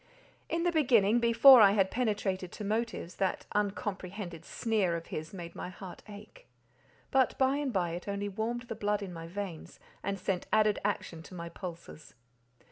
In 0.49 0.63
the 0.63 0.71
beginning, 0.71 1.19
before 1.19 1.61
I 1.61 1.73
had 1.73 1.91
penetrated 1.91 2.51
to 2.53 2.63
motives, 2.63 3.17
that 3.17 3.45
uncomprehended 3.53 4.45
sneer 4.45 4.95
of 4.95 5.05
his 5.13 5.31
made 5.31 5.53
my 5.53 5.69
heart 5.69 6.01
ache, 6.09 6.47
but 7.11 7.37
by 7.37 7.57
and 7.57 7.71
by 7.71 7.91
it 7.91 8.07
only 8.07 8.27
warmed 8.27 8.63
the 8.63 8.73
blood 8.73 9.03
in 9.03 9.13
my 9.13 9.27
veins, 9.27 9.79
and 10.01 10.17
sent 10.17 10.47
added 10.51 10.79
action 10.83 11.21
to 11.21 11.35
my 11.35 11.49
pulses. 11.49 12.15